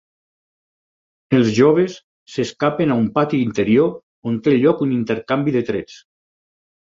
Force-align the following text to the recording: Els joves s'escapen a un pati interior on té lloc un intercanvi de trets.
Els 1.39 1.51
joves 1.57 1.97
s'escapen 2.35 2.93
a 2.93 2.97
un 3.03 3.11
pati 3.19 3.43
interior 3.49 3.93
on 4.33 4.41
té 4.49 4.55
lloc 4.57 4.83
un 4.87 4.97
intercanvi 4.97 5.55
de 5.59 5.63
trets. 5.71 6.01